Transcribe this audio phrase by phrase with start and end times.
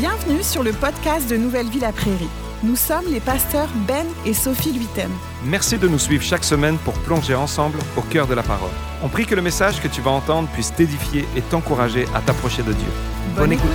[0.00, 2.30] Bienvenue sur le podcast de Nouvelle Vie la Prairie.
[2.62, 5.10] Nous sommes les pasteurs Ben et Sophie Luitem.
[5.44, 8.70] Merci de nous suivre chaque semaine pour plonger ensemble au cœur de la parole.
[9.02, 12.62] On prie que le message que tu vas entendre puisse t'édifier et t'encourager à t'approcher
[12.62, 12.88] de Dieu.
[13.36, 13.68] Bonne, écoute.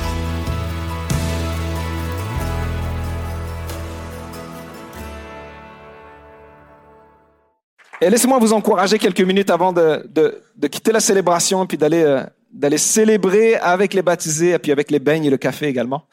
[8.02, 11.78] Et laissez-moi vous encourager quelques minutes avant de, de- de quitter la célébration et puis
[11.78, 12.24] d'aller euh,
[12.56, 16.08] d'aller célébrer avec les baptisés et puis avec les beignes et le café également.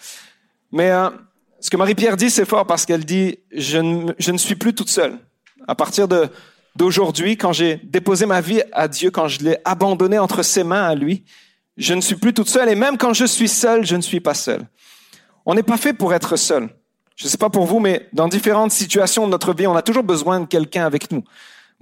[0.73, 1.09] Mais euh,
[1.61, 4.75] ce que Marie-Pierre dit, c'est fort parce qu'elle dit je ne, je ne suis plus
[4.75, 5.19] toute seule.
[5.69, 6.29] À partir de
[6.75, 10.85] d'aujourd'hui, quand j'ai déposé ma vie à Dieu, quand je l'ai abandonné entre ses mains
[10.85, 11.25] à lui,
[11.77, 14.21] je ne suis plus toute seule et même quand je suis seule, je ne suis
[14.21, 14.67] pas seule.
[15.47, 16.71] On n'est pas fait pour être seul.
[17.15, 19.83] Je ne sais pas pour vous, mais dans différentes situations de notre vie, on a
[19.83, 21.23] toujours besoin de quelqu'un avec nous.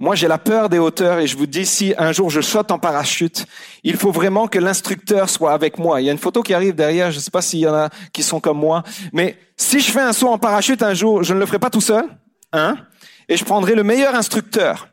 [0.01, 2.71] Moi, j'ai la peur des hauteurs et je vous dis, si un jour je saute
[2.71, 3.45] en parachute,
[3.83, 6.01] il faut vraiment que l'instructeur soit avec moi.
[6.01, 7.75] Il y a une photo qui arrive derrière, je ne sais pas s'il y en
[7.75, 8.81] a qui sont comme moi,
[9.13, 11.69] mais si je fais un saut en parachute un jour, je ne le ferai pas
[11.69, 12.05] tout seul,
[12.51, 12.77] hein,
[13.29, 14.87] et je prendrai le meilleur instructeur.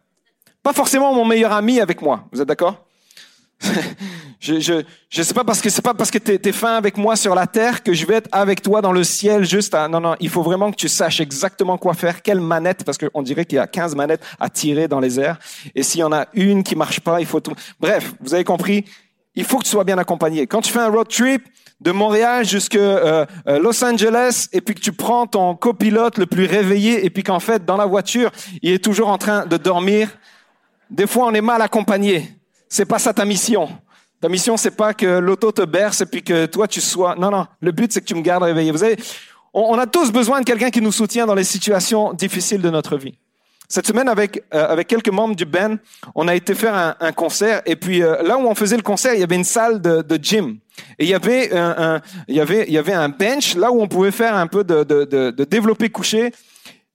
[0.62, 2.28] Pas forcément mon meilleur ami avec moi.
[2.30, 2.86] Vous êtes d'accord?
[4.40, 6.96] je, je, je sais pas parce que c'est pas parce que t'es, t'es fin avec
[6.96, 9.88] moi sur la terre que je vais être avec toi dans le ciel juste à,
[9.88, 13.22] non, non, il faut vraiment que tu saches exactement quoi faire, quelle manette, parce qu'on
[13.22, 15.38] dirait qu'il y a 15 manettes à tirer dans les airs.
[15.74, 17.54] Et s'il y en a une qui marche pas, il faut tout.
[17.80, 18.84] Bref, vous avez compris.
[19.34, 20.46] Il faut que tu sois bien accompagné.
[20.46, 21.42] Quand tu fais un road trip
[21.80, 26.26] de Montréal jusqu'à euh, euh, Los Angeles et puis que tu prends ton copilote le
[26.26, 28.30] plus réveillé et puis qu'en fait, dans la voiture,
[28.62, 30.10] il est toujours en train de dormir,
[30.90, 32.37] des fois, on est mal accompagné.
[32.68, 33.68] C'est pas ça ta mission.
[34.20, 37.14] Ta mission, c'est pas que l'auto te berce et puis que toi tu sois.
[37.16, 37.46] Non, non.
[37.60, 38.70] Le but, c'est que tu me gardes réveillé.
[38.72, 38.96] Vous savez,
[39.54, 42.96] on, a tous besoin de quelqu'un qui nous soutient dans les situations difficiles de notre
[42.98, 43.16] vie.
[43.68, 45.78] Cette semaine, avec euh, avec quelques membres du Ben,
[46.14, 48.82] on a été faire un, un concert et puis euh, là où on faisait le
[48.82, 50.58] concert, il y avait une salle de, de gym
[50.98, 53.70] et il y avait un, un- il y avait il y avait un bench là
[53.70, 56.32] où on pouvait faire un peu de de, de, de développé couché.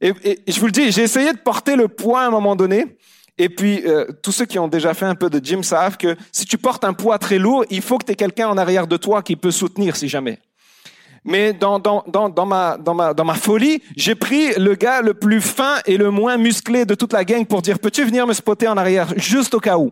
[0.02, 2.55] Et, et je vous le dis, j'ai essayé de porter le poids à un moment
[2.55, 2.98] donné.
[3.38, 6.16] Et puis, euh, tous ceux qui ont déjà fait un peu de gym savent que
[6.32, 8.86] si tu portes un poids très lourd, il faut que tu aies quelqu'un en arrière
[8.86, 10.39] de toi qui peut soutenir si jamais.
[11.26, 15.02] Mais dans, dans, dans, dans, ma, dans, ma, dans ma folie, j'ai pris le gars
[15.02, 18.27] le plus fin et le moins musclé de toute la gang pour dire, peux-tu venir
[18.27, 19.92] me spotter en arrière, juste au cas où?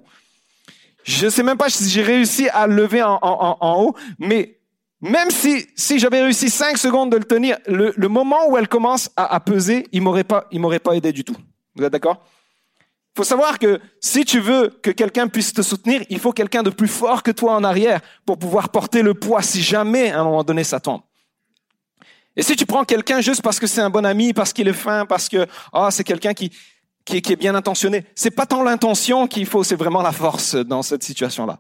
[1.03, 4.59] Je sais même pas si j'ai réussi à le lever en, en, en, haut, mais
[4.99, 8.67] même si, si j'avais réussi cinq secondes de le tenir, le, le moment où elle
[8.67, 11.35] commence à, à peser, il m'aurait pas, il m'aurait pas aidé du tout.
[11.75, 12.23] Vous êtes d'accord?
[13.15, 16.69] Faut savoir que si tu veux que quelqu'un puisse te soutenir, il faut quelqu'un de
[16.69, 20.23] plus fort que toi en arrière pour pouvoir porter le poids si jamais à un
[20.23, 21.01] moment donné ça tombe.
[22.37, 24.73] Et si tu prends quelqu'un juste parce que c'est un bon ami, parce qu'il est
[24.73, 26.51] fin, parce que ah c'est quelqu'un qui,
[27.03, 30.55] qui qui est bien intentionné, c'est pas tant l'intention qu'il faut, c'est vraiment la force
[30.55, 31.59] dans cette situation-là.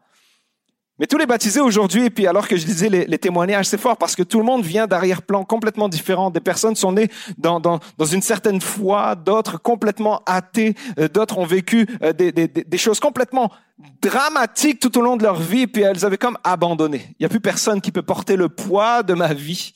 [1.01, 3.97] Mais tous les baptisés aujourd'hui, et puis alors que je disais les, témoignages, c'est fort
[3.97, 6.29] parce que tout le monde vient d'arrière-plans complètement différents.
[6.29, 11.39] Des personnes sont nées dans, dans, dans une certaine foi, d'autres complètement athées, euh, d'autres
[11.39, 13.51] ont vécu euh, des, des, des choses complètement
[13.99, 17.07] dramatiques tout au long de leur vie, puis elles avaient comme abandonné.
[17.13, 19.73] Il n'y a plus personne qui peut porter le poids de ma vie.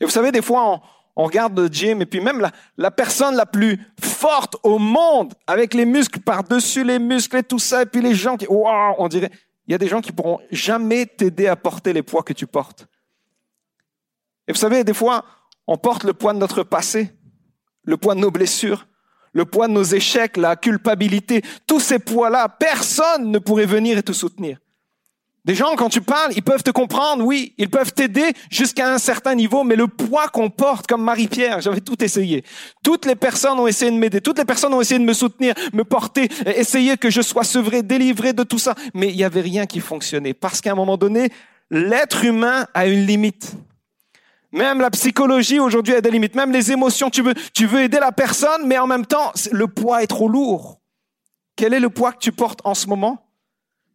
[0.00, 0.80] Et vous savez, des fois, on,
[1.16, 5.34] on regarde le gym, et puis même la, la personne la plus forte au monde,
[5.46, 8.94] avec les muscles par-dessus les muscles et tout ça, et puis les gens qui, waouh,
[8.96, 9.30] on dirait,
[9.66, 12.46] il y a des gens qui pourront jamais t'aider à porter les poids que tu
[12.46, 12.86] portes.
[14.46, 15.24] Et vous savez, des fois,
[15.66, 17.12] on porte le poids de notre passé,
[17.84, 18.86] le poids de nos blessures,
[19.32, 24.02] le poids de nos échecs, la culpabilité, tous ces poids-là, personne ne pourrait venir et
[24.02, 24.58] te soutenir.
[25.44, 28.96] Des gens, quand tu parles, ils peuvent te comprendre, oui, ils peuvent t'aider jusqu'à un
[28.96, 32.44] certain niveau, mais le poids qu'on porte, comme Marie-Pierre, j'avais tout essayé.
[32.82, 35.54] Toutes les personnes ont essayé de m'aider, toutes les personnes ont essayé de me soutenir,
[35.74, 39.42] me porter, essayer que je sois sevré, délivré de tout ça, mais il n'y avait
[39.42, 41.28] rien qui fonctionnait, parce qu'à un moment donné,
[41.70, 43.52] l'être humain a une limite.
[44.50, 47.98] Même la psychologie aujourd'hui a des limites, même les émotions, tu veux, tu veux aider
[47.98, 50.80] la personne, mais en même temps, le poids est trop lourd.
[51.54, 53.23] Quel est le poids que tu portes en ce moment?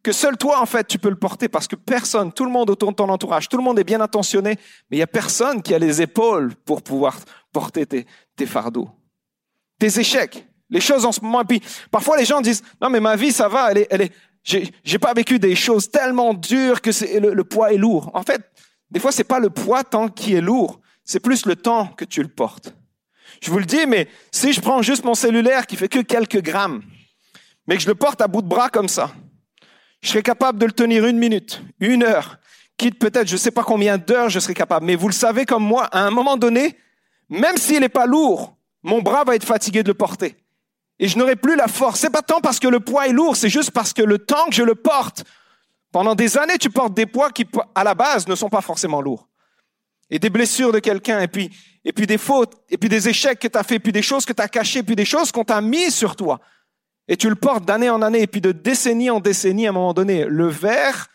[0.02, 2.70] Que seul toi, en fait, tu peux le porter parce que personne, tout le monde
[2.70, 4.56] autour de ton entourage, tout le monde est bien intentionné,
[4.90, 7.18] mais il y a personne qui a les épaules pour pouvoir
[7.52, 8.06] porter tes,
[8.46, 8.88] fardeaux,
[9.78, 11.42] tes échecs, les choses en ce moment.
[11.42, 14.00] Et puis, parfois, les gens disent, non, mais ma vie, ça va, elle est, elle
[14.02, 18.10] est, j'ai, pas vécu des choses tellement dures que le, le poids est lourd.
[18.14, 18.40] En fait,
[18.90, 22.06] des fois, c'est pas le poids tant qui est lourd, c'est plus le temps que
[22.06, 22.74] tu le portes.
[23.42, 26.40] Je vous le dis, mais si je prends juste mon cellulaire qui fait que quelques
[26.40, 26.82] grammes,
[27.66, 29.12] mais que je le porte à bout de bras comme ça,
[30.00, 32.38] je serais capable de le tenir une minute, une heure,
[32.76, 34.86] quitte peut-être je ne sais pas combien d'heures je serais capable.
[34.86, 36.78] Mais vous le savez comme moi, à un moment donné,
[37.28, 40.36] même s'il n'est pas lourd, mon bras va être fatigué de le porter.
[40.98, 42.00] Et je n'aurai plus la force.
[42.00, 44.46] C'est pas tant parce que le poids est lourd, c'est juste parce que le temps
[44.46, 45.24] que je le porte,
[45.92, 49.00] pendant des années, tu portes des poids qui, à la base, ne sont pas forcément
[49.00, 49.26] lourds.
[50.12, 51.50] et des blessures de quelqu'un, et puis,
[51.84, 54.24] et puis des fautes, et puis des échecs que tu as fait, puis des choses
[54.24, 56.40] que tu as cachées, puis des choses qu'on t'a mis sur toi.
[57.10, 59.72] Et tu le portes d'année en année, et puis de décennie en décennie, à un
[59.72, 61.08] moment donné, le verre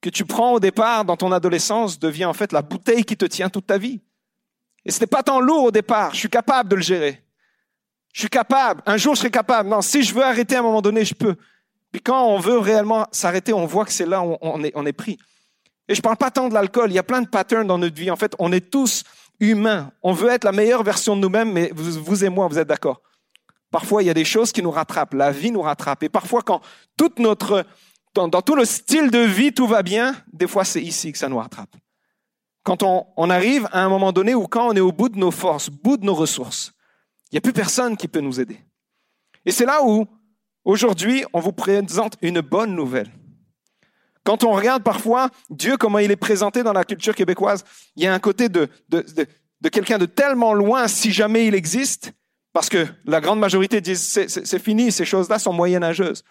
[0.00, 3.24] que tu prends au départ dans ton adolescence devient en fait la bouteille qui te
[3.24, 4.00] tient toute ta vie.
[4.84, 7.20] Et ce n'est pas tant lourd au départ, je suis capable de le gérer.
[8.12, 9.68] Je suis capable, un jour je serai capable.
[9.68, 11.34] Non, si je veux arrêter à un moment donné, je peux.
[11.90, 15.18] Puis quand on veut réellement s'arrêter, on voit que c'est là où on est, pris.
[15.88, 17.96] Et je parle pas tant de l'alcool, il y a plein de patterns dans notre
[17.96, 18.12] vie.
[18.12, 19.02] En fait, on est tous
[19.40, 19.90] humains.
[20.04, 23.02] On veut être la meilleure version de nous-mêmes, mais vous, et moi, vous êtes d'accord.
[23.70, 26.02] Parfois, il y a des choses qui nous rattrapent, la vie nous rattrape.
[26.02, 26.60] Et parfois, quand
[26.96, 27.66] toute notre,
[28.14, 31.28] dans, tout le style de vie, tout va bien, des fois, c'est ici que ça
[31.28, 31.74] nous rattrape.
[32.62, 35.30] Quand on, arrive à un moment donné où quand on est au bout de nos
[35.30, 36.72] forces, bout de nos ressources,
[37.30, 38.58] il n'y a plus personne qui peut nous aider.
[39.46, 40.06] Et c'est là où,
[40.64, 43.10] aujourd'hui, on vous présente une bonne nouvelle.
[44.24, 47.64] Quand on regarde parfois Dieu, comment il est présenté dans la culture québécoise,
[47.96, 49.02] il y a un côté de, de,
[49.62, 52.12] de, quelqu'un de tellement loin, si jamais il existe,
[52.58, 56.24] parce que la grande majorité disent c'est fini, ces choses-là sont moyenâgeuses.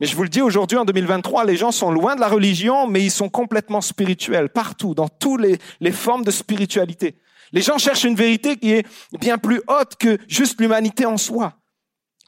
[0.00, 2.86] Mais je vous le dis aujourd'hui, en 2023, les gens sont loin de la religion,
[2.86, 7.18] mais ils sont complètement spirituels, partout, dans toutes les, les formes de spiritualité.
[7.52, 8.86] Les gens cherchent une vérité qui est
[9.20, 11.52] bien plus haute que juste l'humanité en soi.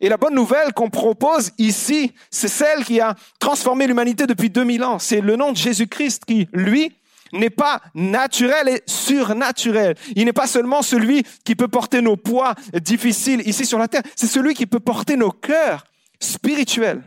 [0.03, 4.85] Et la bonne nouvelle qu'on propose ici, c'est celle qui a transformé l'humanité depuis 2000
[4.85, 4.99] ans.
[4.99, 6.93] C'est le nom de Jésus-Christ qui, lui,
[7.33, 9.97] n'est pas naturel et surnaturel.
[10.17, 14.03] Il n'est pas seulement celui qui peut porter nos poids difficiles ici sur la terre,
[14.17, 15.85] c'est celui qui peut porter nos cœurs
[16.21, 17.03] spirituels.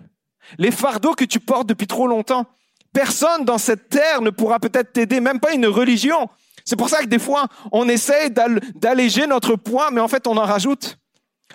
[0.57, 2.45] Les fardeaux que tu portes depuis trop longtemps.
[2.93, 6.29] Personne dans cette terre ne pourra peut-être t'aider, même pas une religion.
[6.63, 8.31] C'est pour ça que des fois, on essaye
[8.75, 10.97] d'alléger notre poids, mais en fait, on en rajoute.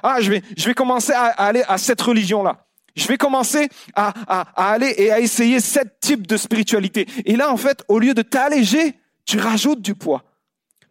[0.03, 2.67] Ah, je vais, je vais commencer à, aller à cette religion-là.
[2.97, 7.07] Je vais commencer à, à, aller et à essayer ce type de spiritualité.
[7.25, 8.95] Et là, en fait, au lieu de t'alléger,
[9.25, 10.25] tu rajoutes du poids.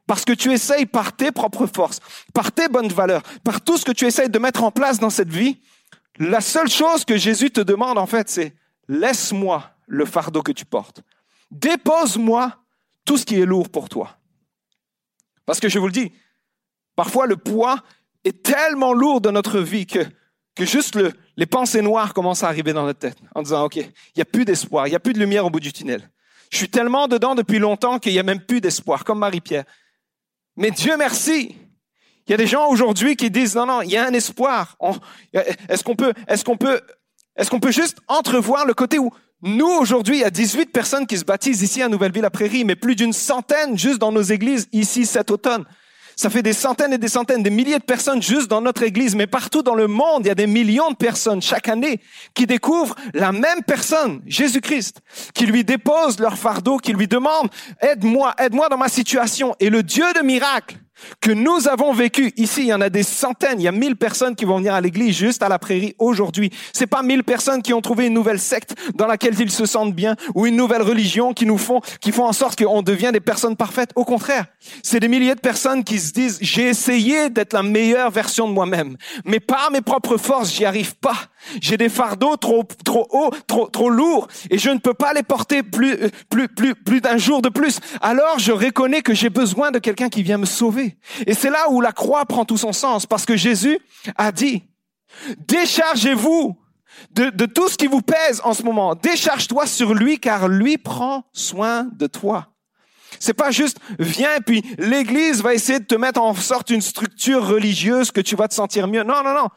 [0.07, 1.99] Parce que tu essayes par tes propres forces,
[2.33, 5.11] par tes bonnes valeurs, par tout ce que tu essayes de mettre en place dans
[5.11, 5.59] cette vie,
[6.17, 8.53] la seule chose que Jésus te demande, en fait, c'est
[8.87, 11.01] laisse-moi le fardeau que tu portes.
[11.51, 12.57] Dépose-moi
[13.05, 14.17] tout ce qui est lourd pour toi.
[15.45, 16.11] Parce que je vous le dis,
[16.95, 17.83] parfois le poids
[18.23, 20.05] est tellement lourd dans notre vie que,
[20.55, 23.77] que juste le, les pensées noires commencent à arriver dans notre tête en disant, OK,
[23.77, 26.09] il n'y a plus d'espoir, il n'y a plus de lumière au bout du tunnel.
[26.51, 29.65] Je suis tellement dedans depuis longtemps qu'il n'y a même plus d'espoir, comme Marie-Pierre.
[30.57, 31.55] Mais Dieu merci,
[32.27, 34.77] il y a des gens aujourd'hui qui disent, non, non, il y a un espoir.
[35.67, 36.81] Est-ce qu'on peut, est-ce qu'on peut,
[37.35, 39.11] est-ce qu'on peut juste entrevoir le côté où
[39.41, 42.95] nous, aujourd'hui, il y a 18 personnes qui se baptisent ici à Nouvelle-Ville-à-Prairie, mais plus
[42.95, 45.63] d'une centaine juste dans nos églises ici cet automne.
[46.21, 49.15] Ça fait des centaines et des centaines, des milliers de personnes juste dans notre église,
[49.15, 52.01] mais partout dans le monde, il y a des millions de personnes chaque année
[52.33, 54.99] qui découvrent la même personne, Jésus-Christ,
[55.33, 57.47] qui lui dépose leur fardeau, qui lui demande,
[57.79, 59.55] aide-moi, aide-moi dans ma situation.
[59.61, 60.75] Et le Dieu de miracles,
[61.21, 62.61] que nous avons vécu ici.
[62.61, 64.81] Il y en a des centaines, il y a mille personnes qui vont venir à
[64.81, 66.51] l'église juste à la prairie aujourd'hui.
[66.73, 69.93] C'est pas mille personnes qui ont trouvé une nouvelle secte dans laquelle ils se sentent
[69.93, 73.19] bien ou une nouvelle religion qui nous font, qui font en sorte qu'on devient des
[73.19, 73.91] personnes parfaites.
[73.95, 74.45] Au contraire,
[74.83, 78.53] c'est des milliers de personnes qui se disent, j'ai essayé d'être la meilleure version de
[78.53, 81.15] moi-même, mais par mes propres forces, j'y arrive pas.
[81.61, 85.23] J'ai des fardeaux trop, trop hauts, trop, trop lourds, et je ne peux pas les
[85.23, 85.97] porter plus,
[86.29, 87.79] plus, plus, plus d'un jour de plus.
[88.01, 90.88] Alors, je reconnais que j'ai besoin de quelqu'un qui vient me sauver.
[91.25, 93.79] Et c'est là où la croix prend tout son sens, parce que Jésus
[94.17, 94.63] a dit,
[95.47, 96.57] déchargez-vous
[97.11, 98.95] de, tout ce qui vous pèse en ce moment.
[98.95, 102.47] Décharge-toi sur lui, car lui prend soin de toi.
[103.19, 107.45] C'est pas juste viens puis l'église va essayer de te mettre en sorte une structure
[107.45, 109.03] religieuse que tu vas te sentir mieux.
[109.03, 109.47] Non, non, non.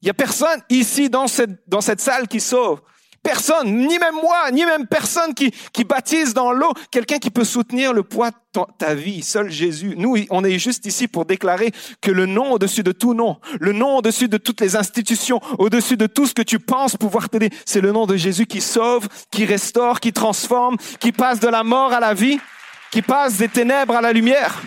[0.00, 2.80] Il y a personne ici dans cette, dans cette salle qui sauve.
[3.24, 7.42] Personne, ni même moi, ni même personne qui, qui baptise dans l'eau, quelqu'un qui peut
[7.42, 9.94] soutenir le poids de ta vie, seul Jésus.
[9.96, 13.72] Nous, on est juste ici pour déclarer que le nom au-dessus de tout nom, le
[13.72, 17.48] nom au-dessus de toutes les institutions, au-dessus de tout ce que tu penses pouvoir t'aider,
[17.64, 21.64] c'est le nom de Jésus qui sauve, qui restaure, qui transforme, qui passe de la
[21.64, 22.38] mort à la vie,
[22.90, 24.60] qui passe des ténèbres à la lumière.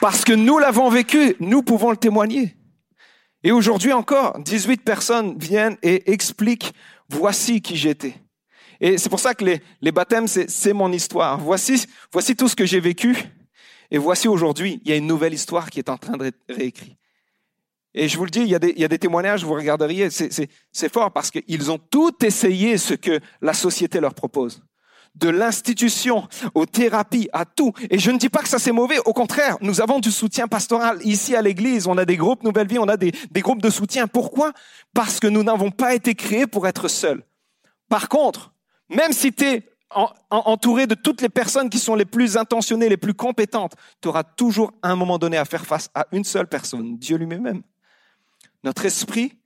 [0.00, 2.55] Parce que nous l'avons vécu, nous pouvons le témoigner.
[3.46, 6.74] Et aujourd'hui encore, 18 personnes viennent et expliquent,
[7.08, 8.16] voici qui j'étais.
[8.80, 11.38] Et c'est pour ça que les, les baptêmes, c'est mon histoire.
[11.38, 13.16] Voici, voici tout ce que j'ai vécu.
[13.92, 16.98] Et voici aujourd'hui, il y a une nouvelle histoire qui est en train d'être réécrite.
[17.94, 19.54] Et je vous le dis, il y a des, il y a des témoignages, vous
[19.54, 24.60] regarderiez, c'est fort parce qu'ils ont tout essayé ce que la société leur propose
[25.16, 27.72] de l'institution aux thérapies, à tout.
[27.90, 28.98] Et je ne dis pas que ça c'est mauvais.
[29.04, 31.86] Au contraire, nous avons du soutien pastoral ici à l'église.
[31.86, 34.06] On a des groupes Nouvelle Vie, on a des, groupes de soutien.
[34.06, 34.52] Pourquoi?
[34.94, 37.22] Parce que nous n'avons pas été créés pour être seuls.
[37.88, 38.52] Par contre,
[38.88, 39.62] même si tu es
[40.30, 44.24] entouré de toutes les personnes qui sont les plus intentionnées, les plus compétentes, tu auras
[44.24, 47.62] toujours à un moment donné à faire face à une seule personne, Dieu lui-même.
[48.64, 49.38] Notre esprit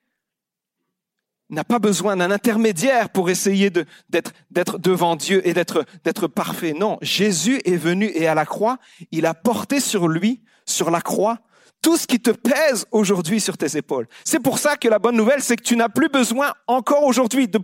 [1.50, 6.73] n'a pas besoin d'un intermédiaire pour essayer d'être devant Dieu et d'être parfait.
[6.73, 8.78] Non, Jésus est venu et à la croix,
[9.11, 11.38] il a porté sur lui, sur la croix,
[11.83, 14.07] tout ce qui te pèse aujourd'hui sur tes épaules.
[14.25, 17.49] C'est pour ça que la bonne nouvelle, c'est que tu n'as plus besoin encore aujourd'hui
[17.49, 17.59] de,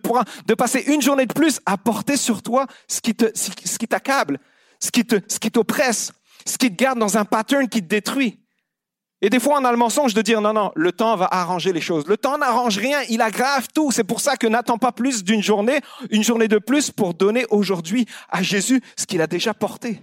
[0.55, 4.39] passer une journée de plus à porter sur toi ce qui t'accable,
[4.81, 6.13] ce qui te, ce qui t'oppresse,
[6.47, 8.41] ce qui te garde dans un pattern qui te détruit.
[9.23, 11.73] Et des fois, on a le mensonge de dire non, non, le temps va arranger
[11.73, 12.07] les choses.
[12.07, 13.91] Le temps n'arrange rien, il aggrave tout.
[13.91, 15.81] C'est pour ça que n'attends pas plus d'une journée,
[16.11, 20.03] une journée de plus pour donner aujourd'hui à Jésus ce qu'il a déjà porté.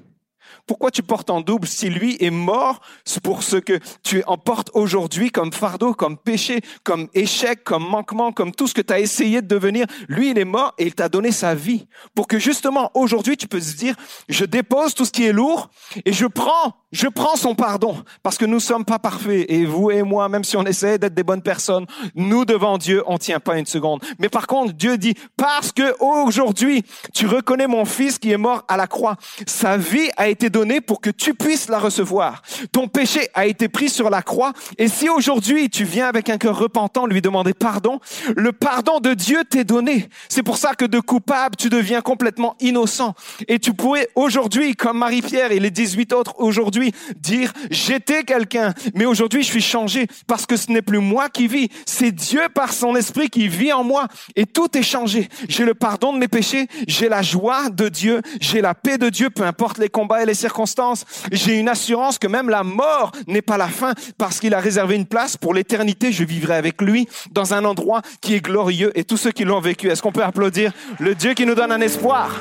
[0.66, 2.82] Pourquoi tu portes en double si lui est mort
[3.24, 8.54] pour ce que tu emportes aujourd'hui comme fardeau, comme péché, comme échec, comme manquement, comme
[8.54, 9.86] tout ce que tu as essayé de devenir?
[10.08, 13.48] Lui, il est mort et il t'a donné sa vie pour que justement aujourd'hui tu
[13.48, 13.96] peux se dire,
[14.30, 15.70] je dépose tout ce qui est lourd
[16.06, 19.90] et je prends je prends son pardon parce que nous sommes pas parfaits et vous
[19.90, 23.40] et moi, même si on essaie d'être des bonnes personnes, nous devant Dieu, on tient
[23.40, 24.02] pas une seconde.
[24.20, 26.84] Mais par contre, Dieu dit parce que aujourd'hui
[27.14, 29.18] tu reconnais mon fils qui est mort à la croix,
[29.48, 32.42] sa vie a été donnée pour que tu puisses la recevoir.
[32.72, 36.38] Ton péché a été pris sur la croix et si aujourd'hui tu viens avec un
[36.38, 38.00] cœur repentant lui demander pardon,
[38.36, 40.10] le pardon de Dieu t'est donné.
[40.30, 43.14] C'est pour ça que de coupable tu deviens complètement innocent
[43.48, 49.06] et tu pourrais aujourd'hui, comme Marie-Pierre et les 18 autres aujourd'hui dire j'étais quelqu'un, mais
[49.06, 52.74] aujourd'hui je suis changé parce que ce n'est plus moi qui vis, c'est Dieu par
[52.74, 55.30] son esprit qui vit en moi et tout est changé.
[55.48, 59.10] J'ai le pardon de mes péchés, j'ai la joie de Dieu, j'ai la paix de
[59.10, 61.06] Dieu, peu importe les combats les circonstances.
[61.32, 64.96] J'ai une assurance que même la mort n'est pas la fin parce qu'il a réservé
[64.96, 66.12] une place pour l'éternité.
[66.12, 69.62] Je vivrai avec lui dans un endroit qui est glorieux et tous ceux qui l'ont
[69.62, 69.90] vécu.
[69.90, 72.40] Est-ce qu'on peut applaudir le Dieu qui nous donne un espoir?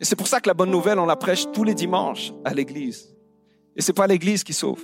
[0.00, 2.52] Et c'est pour ça que la bonne nouvelle, on la prêche tous les dimanches à
[2.52, 3.14] l'église.
[3.76, 4.80] Et c'est pas l'église qui sauve.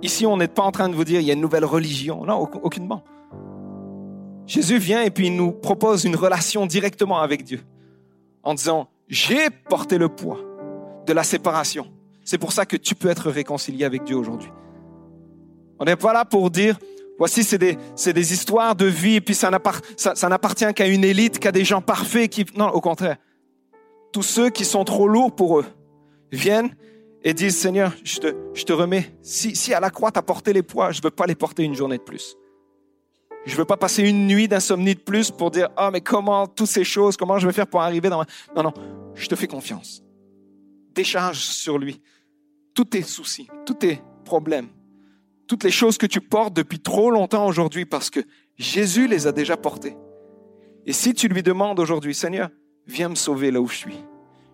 [0.00, 2.24] Ici, on n'est pas en train de vous dire, il y a une nouvelle religion.
[2.24, 3.04] Non, aucunement.
[4.46, 7.60] Jésus vient et puis il nous propose une relation directement avec Dieu.
[8.42, 10.38] En disant, j'ai porté le poids
[11.06, 11.86] de la séparation.
[12.24, 14.50] C'est pour ça que tu peux être réconcilié avec Dieu aujourd'hui.
[15.78, 16.78] On n'est pas là pour dire,
[17.18, 21.38] voici, c'est des, c'est des histoires de vie, et puis ça, n'appartient qu'à une élite,
[21.38, 22.46] qu'à des gens parfaits qui...
[22.56, 23.16] Non, au contraire
[24.12, 25.66] tous ceux qui sont trop lourds pour eux
[26.30, 26.74] viennent
[27.24, 29.14] et disent, Seigneur, je te, je te remets.
[29.22, 31.34] Si, si à la croix, tu as porté les poids, je ne veux pas les
[31.34, 32.36] porter une journée de plus.
[33.44, 36.46] Je ne veux pas passer une nuit d'insomnie de plus pour dire, ah, mais comment,
[36.46, 38.26] toutes ces choses, comment je vais faire pour arriver dans ma...
[38.54, 38.72] Non, non,
[39.14, 40.02] je te fais confiance.
[40.94, 42.00] Décharge sur lui
[42.74, 44.68] tous tes soucis, tous tes problèmes,
[45.46, 48.20] toutes les choses que tu portes depuis trop longtemps aujourd'hui parce que
[48.56, 49.96] Jésus les a déjà portées.
[50.86, 52.48] Et si tu lui demandes aujourd'hui, Seigneur,
[52.86, 53.98] viens me sauver là où je suis.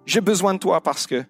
[0.06, 1.24] J'ai besoin de toi parce que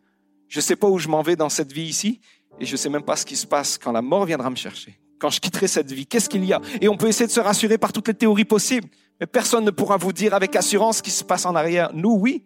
[0.48, 2.20] je ne sais pas où je m'en vais dans cette vie ici
[2.60, 4.56] et je ne sais même pas ce qui se passe quand la mort viendra me
[4.56, 4.98] chercher.
[5.18, 6.60] Quand je quitterai cette vie, qu'est-ce qu'il y a?
[6.80, 8.88] Et on peut essayer de se rassurer par toutes les théories possibles,
[9.20, 11.90] mais personne ne pourra vous dire avec assurance ce qui se passe en arrière.
[11.92, 12.44] Nous, oui,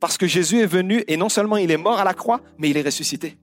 [0.00, 2.70] parce que Jésus est venu et non seulement il est mort à la croix, mais
[2.70, 3.36] il est ressuscité.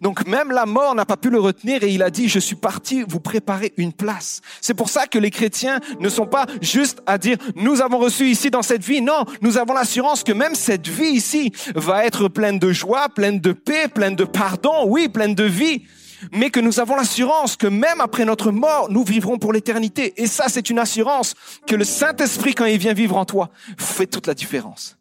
[0.00, 2.56] Donc même la mort n'a pas pu le retenir et il a dit, je suis
[2.56, 4.40] parti vous préparer une place.
[4.60, 8.26] C'est pour ça que les chrétiens ne sont pas juste à dire, nous avons reçu
[8.26, 9.00] ici dans cette vie.
[9.00, 13.40] Non, nous avons l'assurance que même cette vie ici va être pleine de joie, pleine
[13.40, 15.84] de paix, pleine de pardon, oui, pleine de vie.
[16.32, 20.14] Mais que nous avons l'assurance que même après notre mort, nous vivrons pour l'éternité.
[20.16, 21.34] Et ça, c'est une assurance
[21.66, 24.98] que le Saint-Esprit, quand il vient vivre en toi, fait toute la différence.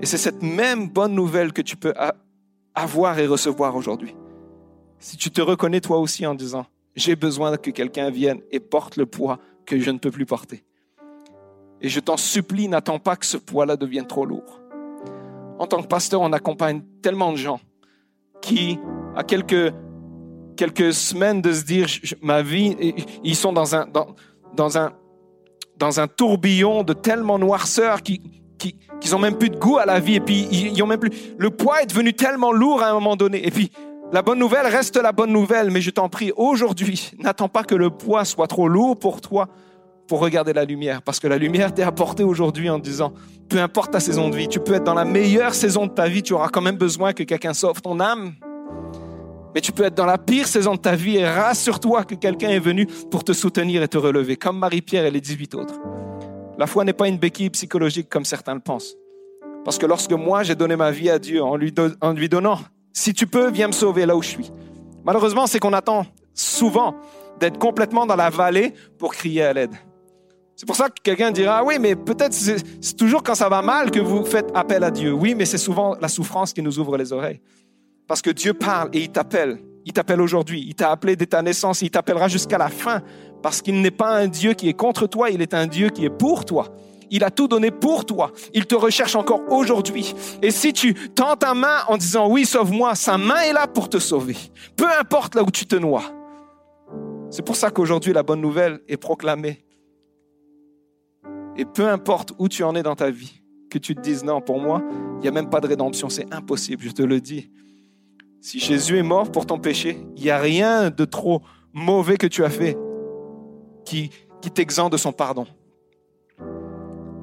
[0.00, 1.92] Et c'est cette même bonne nouvelle que tu peux
[2.74, 4.14] avoir et recevoir aujourd'hui.
[5.00, 8.96] Si tu te reconnais toi aussi en disant, j'ai besoin que quelqu'un vienne et porte
[8.96, 10.64] le poids que je ne peux plus porter.
[11.80, 14.60] Et je t'en supplie, n'attends pas que ce poids-là devienne trop lourd.
[15.58, 17.60] En tant que pasteur, on accompagne tellement de gens
[18.40, 18.78] qui,
[19.16, 19.72] à quelques,
[20.58, 21.86] quelques semaines de se dire,
[22.20, 22.76] ma vie,
[23.22, 24.08] ils sont dans un, dans,
[24.54, 24.92] dans un,
[25.78, 28.20] dans un tourbillon de tellement noirceur qui,
[28.58, 30.98] qui, qui ont même plus de goût à la vie et puis ils, ont même
[30.98, 31.12] plus.
[31.38, 33.46] Le poids est devenu tellement lourd à un moment donné.
[33.46, 33.70] Et puis
[34.12, 37.76] la bonne nouvelle reste la bonne nouvelle, mais je t'en prie aujourd'hui, n'attends pas que
[37.76, 39.48] le poids soit trop lourd pour toi
[40.08, 43.12] pour regarder la lumière, parce que la lumière t'est apportée aujourd'hui en disant,
[43.50, 46.08] peu importe ta saison de vie, tu peux être dans la meilleure saison de ta
[46.08, 48.32] vie, tu auras quand même besoin que quelqu'un sauve ton âme.
[49.58, 52.50] Mais tu peux être dans la pire saison de ta vie et rassure-toi que quelqu'un
[52.50, 55.74] est venu pour te soutenir et te relever, comme Marie-Pierre et les 18 autres.
[56.58, 58.94] La foi n'est pas une béquille psychologique comme certains le pensent.
[59.64, 62.60] Parce que lorsque moi j'ai donné ma vie à Dieu en lui, en lui donnant,
[62.92, 64.52] si tu peux, viens me sauver là où je suis.
[65.04, 66.94] Malheureusement, c'est qu'on attend souvent
[67.40, 69.74] d'être complètement dans la vallée pour crier à l'aide.
[70.54, 73.60] C'est pour ça que quelqu'un dira, ah oui, mais peut-être c'est toujours quand ça va
[73.60, 75.12] mal que vous faites appel à Dieu.
[75.12, 77.40] Oui, mais c'est souvent la souffrance qui nous ouvre les oreilles.
[78.08, 79.60] Parce que Dieu parle et il t'appelle.
[79.84, 80.64] Il t'appelle aujourd'hui.
[80.66, 81.82] Il t'a appelé dès ta naissance.
[81.82, 83.02] Il t'appellera jusqu'à la fin.
[83.42, 86.04] Parce qu'il n'est pas un Dieu qui est contre toi, il est un Dieu qui
[86.04, 86.66] est pour toi.
[87.10, 88.32] Il a tout donné pour toi.
[88.52, 90.14] Il te recherche encore aujourd'hui.
[90.42, 93.88] Et si tu tends ta main en disant oui, sauve-moi, sa main est là pour
[93.88, 94.36] te sauver.
[94.76, 96.12] Peu importe là où tu te noies.
[97.30, 99.64] C'est pour ça qu'aujourd'hui, la bonne nouvelle est proclamée
[101.58, 104.40] et peu importe où tu en es dans ta vie, que tu te dises non,
[104.40, 104.80] pour moi,
[105.16, 107.50] il n'y a même pas de rédemption, c'est impossible, je te le dis.
[108.40, 111.42] Si Jésus est mort pour ton péché, il n'y a rien de trop
[111.72, 112.76] mauvais que tu as fait
[113.84, 115.46] qui, qui t'exempte de son pardon.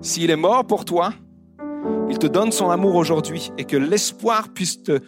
[0.02, 1.14] S'il est mort pour toi,
[2.10, 5.00] il te donne son amour aujourd'hui et que l'espoir puisse te,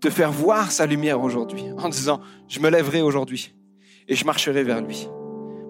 [0.00, 3.54] te faire voir sa lumière aujourd'hui en disant, je me lèverai aujourd'hui
[4.08, 5.08] et je marcherai vers lui.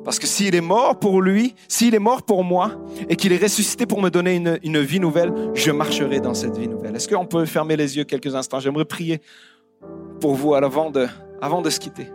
[0.04, 2.72] Parce que s'il est mort pour lui, s'il est mort pour moi
[3.08, 6.66] et qu'il est ressuscité pour me donner une, vie nouvelle, je marcherai dans cette vie
[6.66, 6.96] nouvelle.
[6.96, 8.58] Est-ce qu'on peut fermer les yeux quelques instants?
[8.58, 9.20] J'aimerais prier
[10.22, 11.08] pour vous avant de,
[11.40, 12.06] avant de se quitter.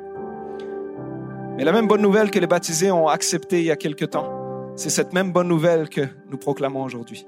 [1.57, 4.29] Mais la même bonne nouvelle que les baptisés ont acceptée il y a quelque temps,
[4.77, 7.27] c'est cette même bonne nouvelle que nous proclamons aujourd'hui.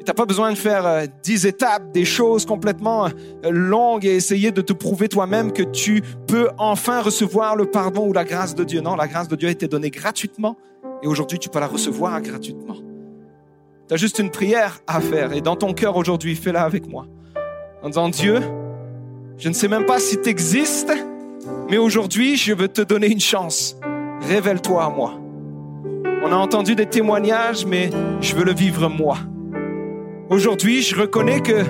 [0.00, 4.16] Tu n'as pas besoin de faire euh, dix étapes, des choses complètement euh, longues et
[4.16, 8.56] essayer de te prouver toi-même que tu peux enfin recevoir le pardon ou la grâce
[8.56, 8.80] de Dieu.
[8.80, 10.56] Non, la grâce de Dieu a été donnée gratuitement
[11.02, 12.76] et aujourd'hui tu peux la recevoir gratuitement.
[13.86, 17.06] Tu as juste une prière à faire et dans ton cœur aujourd'hui, fais-la avec moi.
[17.82, 18.40] En disant Dieu,
[19.38, 20.92] je ne sais même pas si tu existes,
[21.70, 23.76] mais aujourd'hui je veux te donner une chance.
[24.22, 25.14] Révèle-toi à moi.
[26.24, 27.90] On a entendu des témoignages, mais
[28.20, 29.18] je veux le vivre moi.
[30.28, 31.62] Aujourd'hui, je reconnais que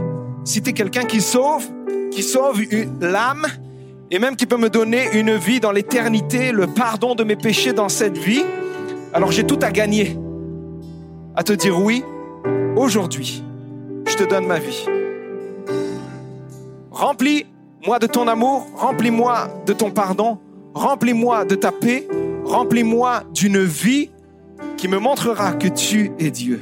[0.44, 1.64] si tu es quelqu'un qui sauve,
[2.10, 2.62] qui sauve
[3.00, 3.46] l'âme,
[4.10, 7.74] et même qui peut me donner une vie dans l'éternité, le pardon de mes péchés
[7.74, 8.42] dans cette vie,
[9.12, 10.16] alors j'ai tout à gagner.
[11.36, 12.02] À te dire oui,
[12.74, 13.44] aujourd'hui,
[14.06, 14.86] je te donne ma vie.
[17.78, 20.38] Remplis-moi de ton amour, remplis-moi de ton pardon,
[20.74, 22.08] remplis-moi de ta paix,
[22.44, 24.10] remplis-moi d'une vie
[24.76, 26.60] qui me montrera que tu es Dieu.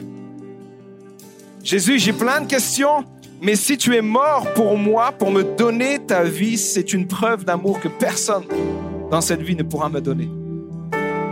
[1.65, 3.03] Jésus, j'ai plein de questions,
[3.41, 7.47] mais si tu es mort pour moi, pour me donner ta vie, c'est une preuve
[7.47, 8.45] d'amour que personne
[9.11, 10.29] dans cette vie ne pourra me donner.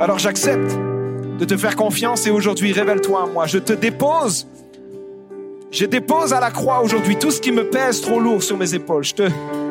[0.00, 0.78] Alors j'accepte
[1.38, 3.46] de te faire confiance et aujourd'hui, révèle-toi à moi.
[3.46, 4.46] Je te dépose.
[5.70, 8.74] Je dépose à la croix aujourd'hui tout ce qui me pèse trop lourd sur mes
[8.74, 9.04] épaules.
[9.04, 9.22] Je te,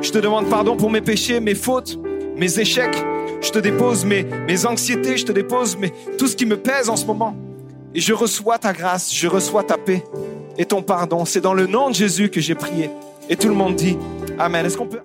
[0.04, 1.98] je te demande pardon pour mes péchés, mes fautes,
[2.36, 3.04] mes échecs.
[3.42, 5.78] Je te dépose mes, mes anxiétés, je te dépose
[6.18, 7.36] tout ce qui me pèse en ce moment.
[7.96, 10.04] Et je reçois ta grâce, je reçois ta paix
[10.58, 11.26] et ton pardon.
[11.26, 12.90] C'est dans le nom de Jésus que j'ai prié.
[13.30, 13.98] Et tout le monde dit
[14.38, 14.66] Amen.
[14.66, 15.00] Est-ce qu'on peut...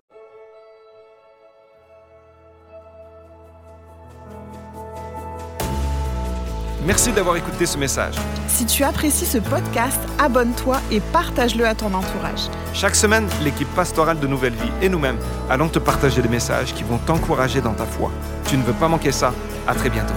[6.88, 8.14] Merci d'avoir écouté ce message.
[8.46, 12.48] Si tu apprécies ce podcast, abonne-toi et partage-le à ton entourage.
[12.72, 15.18] Chaque semaine, l'équipe pastorale de Nouvelle Vie et nous-mêmes
[15.50, 18.10] allons te partager des messages qui vont t'encourager dans ta foi.
[18.46, 19.34] Tu ne veux pas manquer ça.
[19.66, 20.14] À très bientôt.